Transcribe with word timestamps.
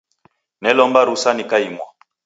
Nelomba 0.61 0.99
rusa 1.07 1.29
nikaimwa. 1.33 1.85